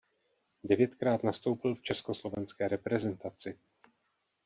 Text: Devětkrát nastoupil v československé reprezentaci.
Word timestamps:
Devětkrát 0.63 1.23
nastoupil 1.23 1.75
v 1.75 1.81
československé 1.81 2.67
reprezentaci. 2.67 3.57